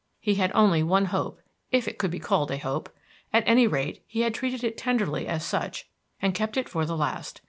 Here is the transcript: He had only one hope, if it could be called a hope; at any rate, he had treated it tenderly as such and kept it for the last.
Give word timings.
He 0.19 0.33
had 0.33 0.51
only 0.55 0.81
one 0.81 1.05
hope, 1.05 1.41
if 1.71 1.87
it 1.87 1.99
could 1.99 2.09
be 2.09 2.17
called 2.17 2.49
a 2.49 2.57
hope; 2.57 2.89
at 3.31 3.43
any 3.45 3.67
rate, 3.67 4.03
he 4.07 4.21
had 4.21 4.33
treated 4.33 4.63
it 4.63 4.75
tenderly 4.75 5.27
as 5.27 5.45
such 5.45 5.87
and 6.19 6.33
kept 6.33 6.57
it 6.57 6.67
for 6.67 6.87
the 6.87 6.97
last. 6.97 7.39